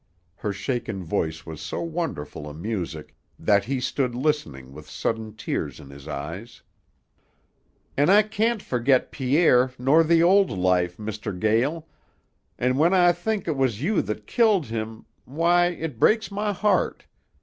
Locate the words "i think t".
12.95-13.51